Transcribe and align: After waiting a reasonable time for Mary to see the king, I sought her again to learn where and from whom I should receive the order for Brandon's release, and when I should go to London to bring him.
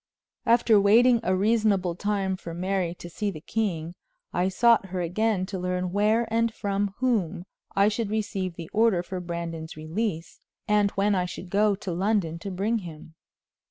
After 0.47 0.81
waiting 0.81 1.19
a 1.21 1.35
reasonable 1.35 1.93
time 1.93 2.35
for 2.35 2.55
Mary 2.55 2.95
to 2.95 3.07
see 3.07 3.29
the 3.29 3.39
king, 3.39 3.93
I 4.33 4.49
sought 4.49 4.87
her 4.87 4.99
again 4.99 5.45
to 5.45 5.59
learn 5.59 5.91
where 5.91 6.25
and 6.33 6.51
from 6.51 6.95
whom 6.97 7.45
I 7.75 7.87
should 7.87 8.09
receive 8.09 8.55
the 8.55 8.71
order 8.73 9.03
for 9.03 9.19
Brandon's 9.19 9.77
release, 9.77 10.39
and 10.67 10.89
when 10.97 11.13
I 11.13 11.25
should 11.25 11.51
go 11.51 11.75
to 11.75 11.91
London 11.91 12.39
to 12.39 12.49
bring 12.49 12.79
him. 12.79 13.13